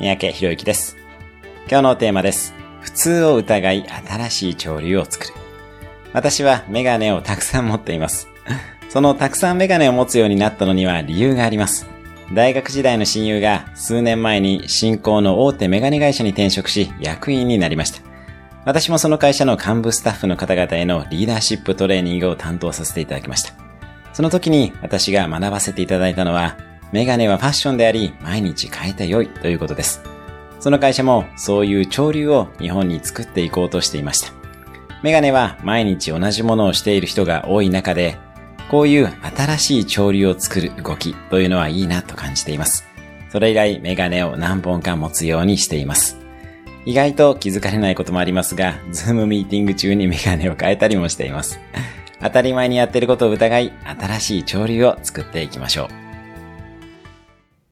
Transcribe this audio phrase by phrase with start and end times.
[0.00, 0.96] 三宅博之です。
[1.68, 2.54] 今日のテーマです。
[2.80, 5.34] 普通を疑い新しい潮流を作る。
[6.14, 8.26] 私はメガネをたくさん持っています。
[8.88, 11.86] そのたくさんメガネを持つようになったのには理由があります。
[12.32, 18.00] 大学時代の親友が数年前に新興の大手メガネ会社に転職し役員になりました。
[18.64, 23.52] 私もその会社の幹部スタッフの方々へのリーダーシップトレーニングを担当させていただきました。
[24.14, 26.56] その時に私が学ばせていただいたのは、
[26.92, 30.02] メガネはファッションであり、毎日変えて良いということです。
[30.58, 34.32] その会社もそういう潮流を日本に作っていこうとしていました。
[35.02, 38.18] メガネは毎日同じものをしている人が多い中で、
[38.70, 42.86] こういう新しい潮流を作る動きというのはいいなと感じています。
[43.30, 46.18] それ以来メガネを何本か持つようにしています。
[46.84, 51.60] 意外と気づかれないこともありますが、ズームミーティング中にメガネを変えたりもしています。
[52.20, 56.09] 当たり前にやってることを疑い、新しい潮流を作っていきましょう。